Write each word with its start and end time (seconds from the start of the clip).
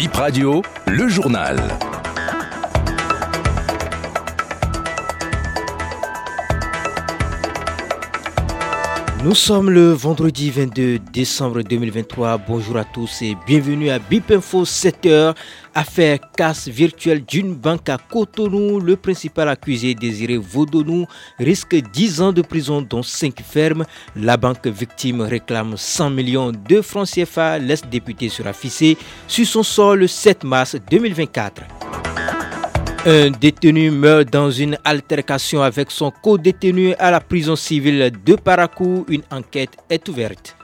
Bip 0.00 0.14
Radio, 0.16 0.62
le 0.86 1.08
journal. 1.08 1.58
Nous 9.22 9.34
sommes 9.34 9.68
le 9.68 9.92
vendredi 9.92 10.50
22 10.50 10.98
décembre 11.12 11.60
2023. 11.60 12.38
Bonjour 12.48 12.78
à 12.78 12.84
tous 12.84 13.20
et 13.20 13.36
bienvenue 13.46 13.90
à 13.90 13.98
BIP 13.98 14.30
Info 14.30 14.64
7h. 14.64 15.34
Affaire 15.74 16.18
casse 16.34 16.68
virtuelle 16.68 17.22
d'une 17.26 17.54
banque 17.54 17.90
à 17.90 17.98
Cotonou. 17.98 18.80
Le 18.80 18.96
principal 18.96 19.50
accusé, 19.50 19.94
Désiré 19.94 20.38
Vaudonou, 20.38 21.04
risque 21.38 21.74
10 21.74 22.22
ans 22.22 22.32
de 22.32 22.40
prison, 22.40 22.80
dont 22.80 23.02
5 23.02 23.42
fermes. 23.42 23.84
La 24.16 24.38
banque 24.38 24.66
victime 24.66 25.20
réclame 25.20 25.76
100 25.76 26.08
millions 26.08 26.50
de 26.50 26.80
francs 26.80 27.10
CFA. 27.10 27.58
L'ex-député 27.58 28.30
sera 28.30 28.54
fixé 28.54 28.96
sur 29.26 29.46
son 29.46 29.62
sol 29.62 29.98
le 29.98 30.06
7 30.06 30.44
mars 30.44 30.76
2024. 30.90 31.79
Un 33.06 33.30
détenu 33.30 33.90
meurt 33.90 34.30
dans 34.30 34.50
une 34.50 34.76
altercation 34.84 35.62
avec 35.62 35.90
son 35.90 36.10
co-détenu 36.10 36.92
à 36.98 37.10
la 37.10 37.20
prison 37.20 37.56
civile 37.56 38.12
de 38.26 38.34
Paracou. 38.34 39.06
Une 39.08 39.22
enquête 39.30 39.70
est 39.88 40.06
ouverte. 40.10 40.54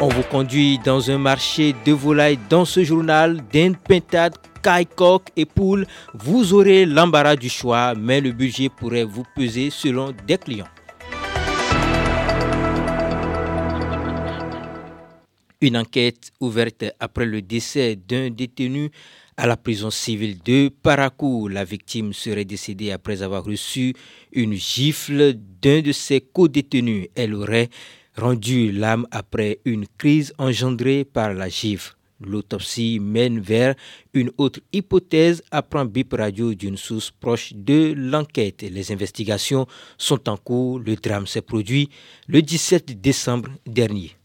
On 0.00 0.08
vous 0.08 0.24
conduit 0.24 0.80
dans 0.84 1.08
un 1.08 1.18
marché 1.18 1.72
de 1.86 1.92
volailles 1.92 2.40
dans 2.50 2.64
ce 2.64 2.82
journal 2.82 3.40
d'un 3.52 3.74
pintade, 3.74 4.34
caille, 4.60 4.88
et 5.36 5.44
poules. 5.44 5.86
Vous 6.14 6.52
aurez 6.52 6.84
l'embarras 6.84 7.36
du 7.36 7.48
choix, 7.48 7.94
mais 7.94 8.20
le 8.20 8.32
budget 8.32 8.68
pourrait 8.68 9.04
vous 9.04 9.24
peser 9.36 9.70
selon 9.70 10.12
des 10.26 10.36
clients. 10.36 10.66
Une 15.60 15.76
enquête 15.76 16.32
ouverte 16.40 16.84
après 16.98 17.26
le 17.26 17.40
décès 17.40 17.96
d'un 17.96 18.30
détenu 18.30 18.90
à 19.38 19.46
la 19.46 19.56
prison 19.56 19.90
civile 19.90 20.36
de 20.44 20.68
Paracou. 20.68 21.48
La 21.48 21.64
victime 21.64 22.12
serait 22.12 22.44
décédée 22.44 22.90
après 22.90 23.22
avoir 23.22 23.44
reçu 23.44 23.94
une 24.32 24.54
gifle 24.54 25.34
d'un 25.62 25.80
de 25.80 25.92
ses 25.92 26.20
co-détenus. 26.20 27.06
Elle 27.14 27.34
aurait 27.34 27.70
rendu 28.16 28.72
l'âme 28.72 29.06
après 29.12 29.60
une 29.64 29.86
crise 29.96 30.34
engendrée 30.38 31.04
par 31.04 31.32
la 31.32 31.48
gifle. 31.48 31.94
L'autopsie 32.20 32.98
mène 33.00 33.38
vers 33.38 33.76
une 34.12 34.32
autre 34.38 34.58
hypothèse, 34.72 35.40
apprend 35.52 35.84
BIP 35.84 36.14
Radio 36.14 36.52
d'une 36.52 36.76
source 36.76 37.12
proche 37.12 37.52
de 37.54 37.94
l'enquête. 37.96 38.62
Les 38.62 38.90
investigations 38.90 39.68
sont 39.98 40.28
en 40.28 40.36
cours. 40.36 40.80
Le 40.80 40.96
drame 40.96 41.28
s'est 41.28 41.42
produit 41.42 41.90
le 42.26 42.42
17 42.42 43.00
décembre 43.00 43.50
dernier. 43.64 44.17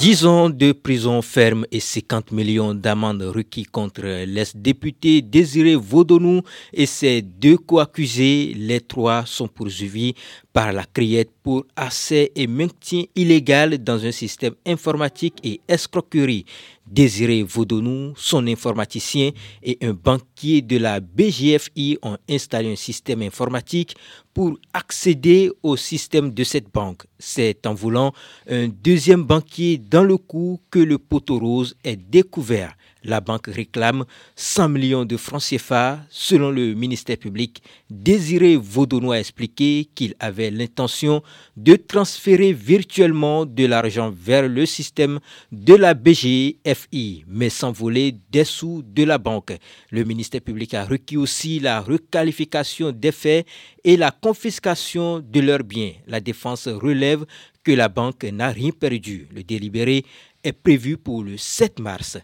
10 0.00 0.24
ans 0.24 0.48
de 0.48 0.72
prison 0.72 1.20
ferme 1.20 1.66
et 1.70 1.78
50 1.78 2.32
millions 2.32 2.72
d'amendes 2.72 3.20
requis 3.22 3.64
contre 3.64 4.24
l'ex-député 4.24 5.20
Désiré 5.20 5.74
Vaudonou 5.76 6.40
et 6.72 6.86
ses 6.86 7.20
deux 7.20 7.58
co-accusés. 7.58 8.54
Les 8.56 8.80
trois 8.80 9.26
sont 9.26 9.46
poursuivis 9.46 10.14
par 10.54 10.72
la 10.72 10.84
criette 10.84 11.28
pour 11.42 11.66
accès 11.76 12.32
et 12.34 12.46
maintien 12.46 13.04
illégal 13.14 13.76
dans 13.76 14.02
un 14.06 14.10
système 14.10 14.54
informatique 14.66 15.36
et 15.44 15.60
escroquerie. 15.68 16.46
Désiré 16.90 17.44
Vaudonou, 17.44 18.14
son 18.16 18.46
informaticien 18.48 19.30
et 19.62 19.78
un 19.80 19.92
banquier 19.92 20.60
de 20.60 20.76
la 20.76 20.98
BGFI 20.98 21.98
ont 22.02 22.18
installé 22.28 22.72
un 22.72 22.76
système 22.76 23.22
informatique 23.22 23.94
pour 24.34 24.58
accéder 24.72 25.52
au 25.62 25.76
système 25.76 26.32
de 26.32 26.42
cette 26.42 26.72
banque. 26.72 27.04
C'est 27.18 27.64
en 27.66 27.74
voulant 27.74 28.12
un 28.48 28.68
deuxième 28.68 29.22
banquier 29.22 29.78
dans 29.78 30.02
le 30.02 30.16
coup 30.16 30.60
que 30.70 30.80
le 30.80 30.98
poteau 30.98 31.38
rose 31.38 31.76
est 31.84 31.96
découvert. 31.96 32.74
La 33.02 33.20
banque 33.20 33.46
réclame 33.46 34.04
100 34.36 34.68
millions 34.68 35.04
de 35.04 35.16
francs 35.16 35.42
CFA. 35.42 36.00
Selon 36.10 36.50
le 36.50 36.74
ministère 36.74 37.16
public, 37.16 37.62
Désiré 37.88 38.56
Vaudonou 38.56 39.12
a 39.12 39.18
expliqué 39.18 39.88
qu'il 39.94 40.14
avait 40.20 40.50
l'intention 40.50 41.22
de 41.56 41.76
transférer 41.76 42.52
virtuellement 42.52 43.46
de 43.46 43.64
l'argent 43.64 44.12
vers 44.14 44.48
le 44.48 44.66
système 44.66 45.18
de 45.50 45.74
la 45.74 45.94
BGFI, 45.94 47.24
mais 47.26 47.48
sans 47.48 47.72
voler 47.72 48.16
des 48.30 48.44
sous 48.44 48.82
de 48.82 49.04
la 49.04 49.16
banque. 49.18 49.52
Le 49.90 50.04
ministère 50.04 50.42
public 50.42 50.74
a 50.74 50.84
requis 50.84 51.16
aussi 51.16 51.58
la 51.58 51.80
requalification 51.80 52.92
des 52.92 53.12
faits 53.12 53.46
et 53.82 53.96
la 53.96 54.10
confiscation 54.10 55.20
de 55.20 55.40
leurs 55.40 55.64
biens. 55.64 55.92
La 56.06 56.20
défense 56.20 56.68
relève 56.68 57.24
que 57.64 57.72
la 57.72 57.88
banque 57.88 58.24
n'a 58.24 58.50
rien 58.50 58.70
perdu. 58.70 59.26
Le 59.34 59.42
délibéré 59.42 60.04
est 60.44 60.52
prévu 60.52 60.96
pour 60.96 61.22
le 61.22 61.36
7 61.36 61.78
mars. 61.80 62.18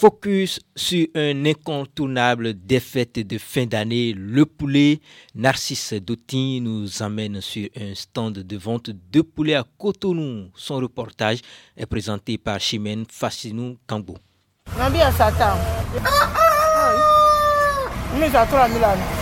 Focus 0.00 0.60
sur 0.76 1.08
un 1.16 1.44
incontournable 1.44 2.54
défaite 2.54 3.18
de 3.18 3.36
fin 3.36 3.66
d'année, 3.66 4.14
le 4.16 4.46
poulet. 4.46 5.00
Narcisse 5.34 5.92
Doutin 5.94 6.60
nous 6.62 7.02
amène 7.02 7.40
sur 7.40 7.68
un 7.76 7.96
stand 7.96 8.34
de 8.34 8.56
vente 8.56 8.90
de 8.90 9.22
poulet 9.22 9.56
à 9.56 9.64
Cotonou. 9.76 10.50
Son 10.54 10.76
reportage 10.76 11.40
est 11.76 11.86
présenté 11.86 12.38
par 12.38 12.60
Chimène 12.60 13.06
Fassinou 13.10 13.76
Kambo. 13.88 14.14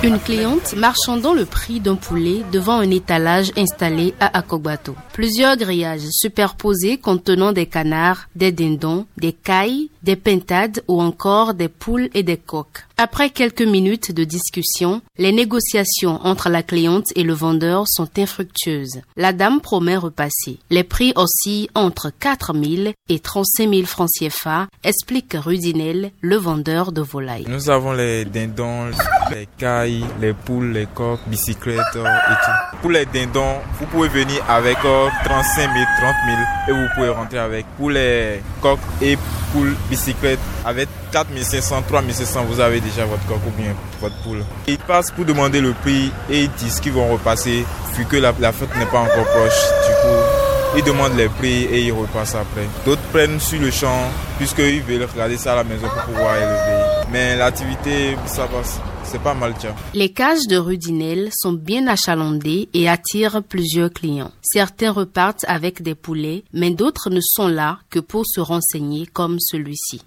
Une 0.03 0.19
cliente 0.19 0.75
marchandant 0.77 1.33
le 1.33 1.45
prix 1.45 1.81
d'un 1.81 1.95
poulet 1.95 2.43
devant 2.53 2.81
un 2.81 2.91
étalage 2.91 3.53
installé 3.57 4.15
à 4.21 4.39
Akogbato. 4.39 4.95
Plusieurs 5.13 5.57
grillages 5.57 6.09
superposés 6.11 6.99
contenant 6.99 7.53
des 7.53 7.67
canards, 7.67 8.29
des 8.35 8.53
dindons, 8.53 9.07
des 9.17 9.33
cailles, 9.33 9.91
des 10.03 10.17
pentades 10.17 10.83
ou 10.89 11.01
encore 11.01 11.55
des 11.55 11.69
poules 11.69 12.09
et 12.15 12.23
des 12.23 12.37
coques. 12.37 12.87
Après 12.99 13.29
quelques 13.29 13.61
minutes 13.61 14.13
de 14.13 14.25
discussion, 14.25 15.03
les 15.19 15.33
négociations 15.33 16.19
entre 16.25 16.49
la 16.49 16.63
cliente 16.63 17.09
et 17.15 17.25
le 17.25 17.35
vendeur 17.35 17.87
sont 17.87 18.09
infructueuses. 18.17 19.03
La 19.17 19.35
dame 19.35 19.61
promet 19.61 19.97
repasser. 19.97 20.59
Les 20.71 20.85
prix 20.85 21.13
oscillent 21.15 21.69
entre 21.75 22.11
4 22.19 22.55
000 22.55 22.93
et 23.11 23.19
35 23.19 23.69
000 23.69 23.85
francs 23.85 24.09
CFA, 24.19 24.69
explique 24.83 25.35
Rudinel, 25.35 26.13
le 26.23 26.37
vendeur 26.37 26.93
de 26.93 27.03
volailles. 27.03 27.45
Nous 27.49 27.69
avons 27.69 27.93
les 27.93 28.25
dindons, 28.25 28.93
les 29.31 29.49
cailles, 29.59 30.05
les 30.21 30.33
poules, 30.33 30.73
les 30.73 30.87
coques, 30.87 31.21
bicyclettes 31.27 31.79
et 31.95 31.99
tout. 31.99 32.77
Pour 32.81 32.91
les 32.91 33.07
dindons, 33.07 33.57
vous 33.79 33.87
pouvez 33.87 34.09
venir 34.09 34.43
avec 34.49 34.77
35 34.79 35.73
000, 35.73 35.85
30 36.01 36.15
000 36.27 36.39
et 36.69 36.73
vous 36.73 36.89
pouvez 36.95 37.09
rentrer 37.09 37.39
avec. 37.39 37.67
Pour 37.77 37.91
les 37.91 38.41
coques 38.63 38.79
et 39.03 39.19
poules, 39.53 39.75
bicyclettes, 39.89 40.39
avec 40.65 40.89
4500, 41.13 41.83
3500, 41.89 42.45
vous 42.45 42.61
avez 42.61 42.81
déjà 42.81 43.05
votre 43.05 43.27
coq 43.27 43.41
ou 43.47 43.51
bien 43.61 43.75
votre 44.01 44.17
poule. 44.23 44.45
Ils 44.67 44.79
passent 44.79 45.11
pour 45.11 45.25
demander 45.25 45.61
le 45.61 45.73
prix 45.73 46.13
et 46.31 46.45
ils 46.45 46.51
disent 46.53 46.81
qu'ils 46.81 46.93
vont 46.93 47.09
repasser 47.13 47.65
vu 47.95 48.05
que 48.05 48.17
la, 48.17 48.33
la 48.39 48.53
fête 48.53 48.75
n'est 48.77 48.87
pas 48.87 49.01
encore 49.01 49.25
proche. 49.25 49.61
Du 49.87 49.93
coup, 50.03 50.36
ils 50.77 50.83
demandent 50.85 51.17
les 51.17 51.29
prix 51.29 51.65
et 51.65 51.83
ils 51.83 51.93
repassent 51.93 52.35
après. 52.35 52.67
D'autres 52.85 53.03
prennent 53.13 53.41
sur 53.41 53.61
le 53.61 53.71
champ 53.71 54.11
puisqu'ils 54.39 54.83
veulent 54.83 55.09
regarder 55.13 55.37
ça 55.37 55.53
à 55.53 55.57
la 55.57 55.65
maison 55.65 55.87
pour 55.89 56.03
pouvoir 56.15 56.37
élever. 56.37 57.07
Mais 57.13 57.37
l'activité, 57.37 58.17
ça 58.27 58.47
passe 58.47 58.81
c'est 59.07 59.23
pas 59.23 59.35
mal, 59.35 59.55
tiens. 59.59 59.75
Les 59.95 60.09
cages 60.09 60.47
de 60.49 60.57
Rudinel 60.57 61.31
sont 61.33 61.53
bien 61.53 61.87
achalandées 61.87 62.69
et 62.75 62.89
attirent 62.89 63.43
plusieurs 63.43 63.91
clients. 63.93 64.33
Certains 64.43 64.91
repartent 64.91 65.45
avec 65.47 65.81
des 65.83 65.95
poulets, 65.95 66.43
mais 66.53 66.71
d'autres 66.71 67.09
ne 67.11 67.21
sont 67.21 67.47
là 67.47 67.79
que 67.89 68.01
pour 68.01 68.25
se 68.27 68.41
renseigner 68.41 69.07
comme 69.07 69.39
celui-ci. 69.39 70.03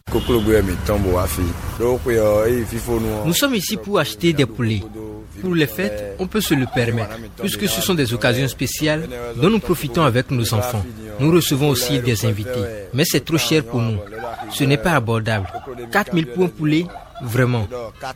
Nous 3.25 3.33
sommes 3.33 3.55
ici 3.55 3.77
pour 3.77 3.99
acheter 3.99 4.33
des 4.33 4.45
poulets. 4.45 4.83
Pour 5.41 5.55
les 5.55 5.67
fêtes, 5.67 6.15
on 6.19 6.27
peut 6.27 6.41
se 6.41 6.53
le 6.53 6.65
permettre, 6.73 7.17
puisque 7.37 7.67
ce 7.67 7.81
sont 7.81 7.93
des 7.93 8.13
occasions 8.13 8.47
spéciales 8.47 9.07
dont 9.35 9.49
nous 9.49 9.59
profitons 9.59 10.03
avec 10.03 10.31
nos 10.31 10.53
enfants. 10.53 10.83
Nous 11.19 11.31
recevons 11.31 11.69
aussi 11.69 11.99
des 11.99 12.25
invités, 12.25 12.65
mais 12.93 13.03
c'est 13.05 13.25
trop 13.25 13.37
cher 13.37 13.63
pour 13.63 13.81
nous. 13.81 13.99
Ce 14.51 14.63
n'est 14.63 14.77
pas 14.77 14.93
abordable. 14.93 15.47
4000 15.91 16.27
pour 16.27 16.45
un 16.45 16.47
poulet, 16.47 16.85
Vraiment. 17.21 17.67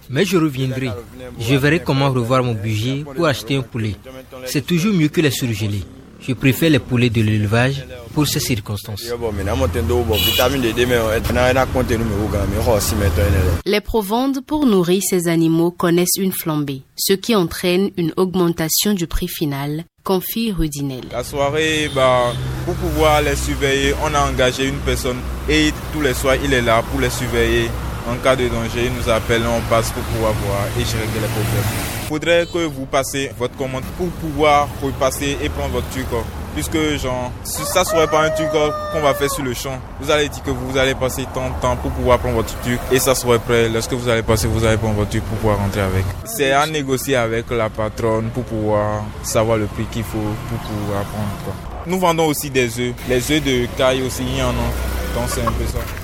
Mais 0.09 0.25
je 0.25 0.37
reviendrai. 0.37 0.89
Je 1.39 1.55
verrai 1.55 1.81
comment 1.81 2.09
revoir 2.09 2.43
mon 2.43 2.53
budget 2.53 3.03
pour 3.15 3.25
acheter 3.25 3.55
un 3.55 3.61
poulet. 3.61 3.95
C'est 4.45 4.65
toujours 4.65 4.93
mieux 4.93 5.09
que 5.09 5.21
les 5.21 5.31
surgelés. 5.31 5.83
Je 6.25 6.33
préfère 6.33 6.69
les 6.69 6.79
poulets 6.79 7.09
de 7.09 7.21
l'élevage 7.21 7.85
pour 8.13 8.25
ces 8.27 8.39
circonstances. 8.39 9.03
Les 13.65 13.81
provandes 13.81 14.39
pour 14.45 14.65
nourrir 14.65 15.01
ces 15.03 15.27
animaux 15.27 15.71
connaissent 15.71 16.17
une 16.17 16.31
flambée, 16.31 16.81
ce 16.95 17.13
qui 17.13 17.35
entraîne 17.35 17.89
une 17.97 18.13
augmentation 18.15 18.93
du 18.93 19.05
prix 19.07 19.27
final, 19.27 19.83
confie 20.03 20.51
Rudinel. 20.51 21.03
La 21.11 21.23
soirée, 21.23 21.89
bah, 21.93 22.33
pour 22.65 22.75
pouvoir 22.75 23.21
les 23.21 23.35
surveiller, 23.35 23.93
on 24.03 24.13
a 24.15 24.29
engagé 24.29 24.67
une 24.67 24.79
personne 24.79 25.17
et 25.49 25.71
tous 25.91 26.01
les 26.01 26.13
soirs, 26.13 26.37
il 26.41 26.53
est 26.53 26.61
là 26.61 26.83
pour 26.89 27.01
les 27.01 27.09
surveiller 27.09 27.69
En 28.09 28.15
cas 28.17 28.35
de 28.35 28.47
danger, 28.49 28.91
nous 28.95 29.09
appelons, 29.09 29.57
on 29.57 29.69
passe 29.69 29.91
pour 29.91 30.03
pouvoir 30.03 30.33
voir 30.33 30.63
et 30.77 30.83
gérer 30.83 31.05
les 31.05 31.19
problèmes. 31.19 31.63
Il 32.01 32.07
faudrait 32.07 32.45
que 32.51 32.65
vous 32.65 32.85
passez 32.85 33.31
votre 33.37 33.55
commande 33.55 33.83
pour 33.97 34.07
pouvoir 34.09 34.67
repasser 34.81 35.37
et 35.41 35.49
prendre 35.49 35.73
votre 35.73 35.89
truc. 35.89 36.05
Puisque 36.53 36.77
genre, 36.97 37.31
ça 37.43 37.83
serait 37.83 38.05
pas 38.07 38.25
un 38.25 38.29
truc 38.29 38.49
qu'on 38.91 39.01
va 39.01 39.15
faire 39.15 39.31
sur 39.31 39.43
le 39.43 39.55
champ, 39.55 39.79
vous 39.99 40.11
allez 40.11 40.29
dire 40.29 40.43
que 40.43 40.51
vous 40.51 40.77
allez 40.77 40.93
passer 40.93 41.25
tant 41.33 41.49
de 41.49 41.59
temps 41.61 41.75
pour 41.77 41.89
pouvoir 41.91 42.19
prendre 42.19 42.35
votre 42.35 42.55
truc 42.59 42.79
et 42.91 42.99
ça 42.99 43.15
serait 43.15 43.39
prêt. 43.39 43.69
Lorsque 43.69 43.93
vous 43.93 44.07
allez 44.07 44.21
passer, 44.21 44.47
vous 44.47 44.63
allez 44.63 44.77
prendre 44.77 44.95
votre 44.95 45.09
truc 45.09 45.23
pour 45.23 45.37
pouvoir 45.37 45.57
rentrer 45.57 45.81
avec. 45.81 46.03
C'est 46.25 46.51
à 46.51 46.67
négocier 46.67 47.15
avec 47.15 47.49
la 47.49 47.69
patronne 47.69 48.29
pour 48.31 48.43
pouvoir 48.43 49.03
savoir 49.23 49.57
le 49.57 49.65
prix 49.65 49.85
qu'il 49.85 50.03
faut 50.03 50.19
pour 50.49 50.59
pouvoir 50.59 51.03
prendre. 51.05 51.55
Nous 51.87 51.99
vendons 51.99 52.27
aussi 52.27 52.51
des 52.51 52.79
œufs. 52.79 52.93
Les 53.09 53.31
œufs 53.31 53.43
de 53.43 53.65
caille 53.75 54.03
aussi, 54.03 54.23
il 54.23 54.37
y 54.37 54.43
en 54.43 54.49
a. 54.49 54.51
Donc 55.15 55.29
c'est 55.29 55.41
un 55.41 55.51
peu 55.51 55.65
ça. 55.65 56.02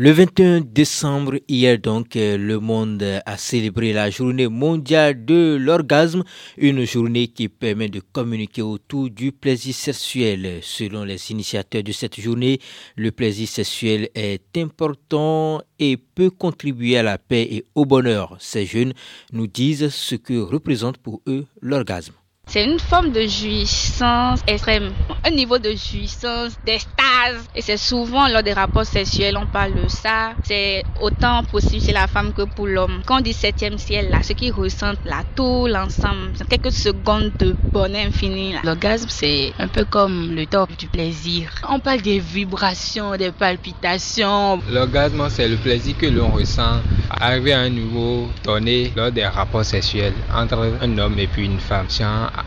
Le 0.00 0.12
21 0.12 0.60
décembre, 0.60 1.40
hier 1.48 1.76
donc, 1.76 2.14
euh, 2.14 2.38
le 2.38 2.60
monde 2.60 3.02
a 3.26 3.36
célébré 3.36 3.92
la 3.92 4.10
journée 4.10 4.46
mondiale 4.46 5.24
de 5.24 5.56
l'orgasme, 5.60 6.22
une 6.56 6.84
journée 6.84 7.26
qui 7.26 7.48
permet 7.48 7.88
de 7.88 7.98
communiquer 7.98 8.62
autour 8.62 9.10
du 9.10 9.32
plaisir 9.32 9.74
sexuel. 9.74 10.60
Selon 10.62 11.02
les 11.02 11.32
initiateurs 11.32 11.82
de 11.82 11.90
cette 11.90 12.20
journée, 12.20 12.60
le 12.94 13.10
plaisir 13.10 13.48
sexuel 13.48 14.08
est 14.14 14.56
important 14.56 15.60
et 15.80 15.96
peut 15.96 16.30
contribuer 16.30 16.96
à 16.96 17.02
la 17.02 17.18
paix 17.18 17.48
et 17.50 17.64
au 17.74 17.84
bonheur. 17.84 18.36
Ces 18.38 18.66
jeunes 18.66 18.92
nous 19.32 19.48
disent 19.48 19.88
ce 19.88 20.14
que 20.14 20.38
représente 20.38 20.98
pour 20.98 21.22
eux 21.26 21.44
l'orgasme. 21.60 22.14
C'est 22.48 22.64
une 22.64 22.78
forme 22.80 23.12
de 23.12 23.26
jouissance 23.26 24.40
extrême, 24.46 24.94
un 25.22 25.30
niveau 25.30 25.58
de 25.58 25.70
jouissance, 25.72 26.54
d'extase. 26.64 27.46
Et 27.54 27.60
c'est 27.60 27.76
souvent 27.76 28.26
lors 28.26 28.42
des 28.42 28.54
rapports 28.54 28.86
sexuels, 28.86 29.36
on 29.36 29.44
parle 29.44 29.74
de 29.74 29.86
ça. 29.88 30.32
C'est 30.44 30.82
autant 30.98 31.44
possible 31.44 31.84
chez 31.84 31.92
la 31.92 32.06
femme 32.06 32.32
que 32.32 32.42
pour 32.42 32.66
l'homme. 32.66 33.02
Quand 33.04 33.18
on 33.18 33.20
dit 33.20 33.34
septième 33.34 33.76
ciel, 33.76 34.08
là, 34.08 34.22
ce 34.22 34.32
qu'ils 34.32 34.52
ressentent 34.52 35.04
là, 35.04 35.24
tout 35.36 35.66
l'ensemble, 35.66 36.32
c'est 36.36 36.48
quelques 36.48 36.72
secondes 36.72 37.32
de 37.38 37.54
bonheur 37.70 38.06
infini. 38.06 38.54
L'orgasme, 38.64 39.08
c'est 39.10 39.52
un 39.58 39.68
peu 39.68 39.84
comme 39.84 40.34
le 40.34 40.46
top 40.46 40.70
du 40.78 40.86
plaisir. 40.86 41.50
On 41.68 41.80
parle 41.80 42.00
des 42.00 42.18
vibrations, 42.18 43.14
des 43.16 43.30
palpitations. 43.30 44.62
L'orgasme, 44.70 45.28
c'est 45.28 45.48
le 45.48 45.56
plaisir 45.56 45.98
que 45.98 46.06
l'on 46.06 46.28
ressent 46.30 46.80
arriver 47.10 47.52
à 47.52 47.60
un 47.60 47.70
niveau 47.70 48.28
donné 48.42 48.92
lors 48.96 49.10
des 49.10 49.26
rapports 49.26 49.64
sexuels 49.64 50.14
entre 50.34 50.78
un 50.80 50.98
homme 50.98 51.18
et 51.18 51.26
puis 51.26 51.44
une 51.44 51.58
femme 51.58 51.86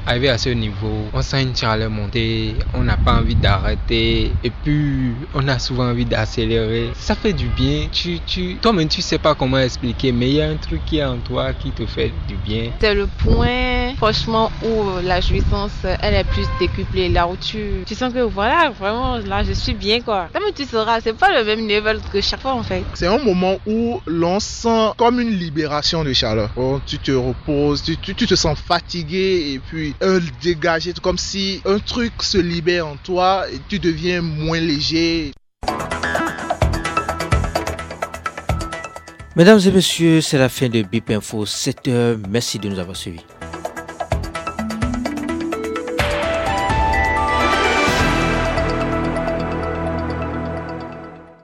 arrivé 0.06 0.30
à 0.30 0.38
ce 0.38 0.50
niveau, 0.50 1.10
on 1.14 1.22
sent 1.22 1.44
une 1.44 1.56
chaleur 1.56 1.90
monter, 1.90 2.56
on 2.74 2.84
n'a 2.84 2.98
pas 2.98 3.20
envie 3.20 3.36
d'arrêter 3.36 4.36
et 4.44 4.50
puis 4.50 5.14
on 5.34 5.48
a 5.48 5.60
souvent 5.60 5.90
envie 5.90 6.06
d'accélérer. 6.06 6.92
Ça 6.96 7.16
fait 7.16 7.34
du 7.34 7.48
bien. 7.48 7.88
Tu, 7.92 8.20
tu, 8.26 8.58
toi-même, 8.62 8.88
tu 8.88 9.02
sais 9.02 9.18
pas 9.18 9.36
comment 9.36 9.60
expliquer, 9.60 10.12
mais 10.12 10.30
il 10.30 10.36
y 10.36 10.42
a 10.42 10.50
un 10.50 10.58
truc 10.58 10.82
qui 10.86 10.98
est 10.98 11.04
en 11.04 11.20
toi 11.20 11.54
qui 11.54 11.72
te 11.72 11.86
fait 11.86 12.12
du 12.28 12.36
bien. 12.36 12.72
C'est 12.80 12.94
le 12.94 13.08
point, 13.08 13.96
franchement, 13.96 14.52
où 14.66 14.86
la 15.04 15.22
jouissance, 15.22 15.72
elle 16.02 16.14
est 16.14 16.24
plus 16.24 16.46
décuplée. 16.60 17.10
Là 17.10 17.28
où 17.28 17.36
tu, 17.36 17.84
tu 17.86 17.96
sens 17.96 18.14
que 18.14 18.20
voilà, 18.20 18.70
vraiment, 18.70 19.18
là, 19.18 19.44
je 19.44 19.54
suis 19.54 19.74
bien, 19.74 20.02
quoi. 20.02 20.30
Comme 20.34 20.44
tu 20.56 20.66
sauras, 20.66 21.00
c'est 21.02 21.18
pas 21.18 21.38
le 21.38 21.44
même 21.44 21.66
niveau 21.66 21.90
que 22.12 22.22
chaque 22.22 22.42
fois, 22.42 22.54
en 22.54 22.64
fait. 22.64 22.84
C'est 22.94 23.08
un 23.08 23.20
moment 23.20 23.58
où 23.66 24.00
l'on 24.08 24.40
sent 24.40 24.92
comme 24.98 25.20
une 25.20 25.32
libération 25.32 26.04
de 26.04 26.14
chaleur. 26.14 26.50
tu 26.86 27.00
te 27.00 27.12
reposes, 27.12 27.84
tu, 27.84 27.98
tu, 27.98 28.16
tu 28.16 28.28
te 28.28 28.36
sens 28.36 28.58
fatigué 28.58 29.54
et 29.54 29.60
puis 29.60 29.81
un 30.02 30.20
dégagé, 30.42 30.94
comme 31.02 31.18
si 31.18 31.62
un 31.66 31.80
truc 31.80 32.14
se 32.22 32.38
libère 32.38 32.88
en 32.88 32.96
toi 32.98 33.46
et 33.52 33.60
tu 33.68 33.80
deviens 33.80 34.22
moins 34.22 34.60
léger. 34.60 35.32
Mesdames 39.36 39.60
et 39.66 39.72
messieurs, 39.72 40.22
c'est 40.22 40.38
la 40.38 40.50
fin 40.50 40.68
de 40.68 40.82
BIP 40.82 41.10
Info 41.12 41.46
7 41.46 41.88
heures. 41.88 42.18
Merci 42.30 42.60
de 42.60 42.68
nous 42.70 42.80
avoir 42.80 42.98
suivis. 42.98 43.22